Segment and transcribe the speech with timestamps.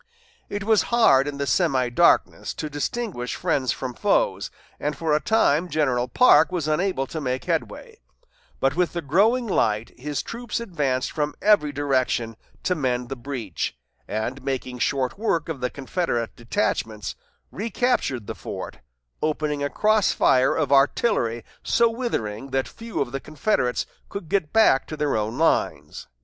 [0.49, 5.19] It was hard in the semi darkness to distinguish friends from foes, and for a
[5.19, 7.99] time General Parke was unable to make headway;
[8.59, 13.77] but with the growing light his troops advanced from every direction to mend the breach,
[14.07, 17.13] and, making short work of the Confederate detachments,
[17.51, 18.79] recaptured the fort,
[19.21, 24.51] opening a cross fire of artillery so withering that few of the Confederates could get
[24.51, 26.07] back to their own lines.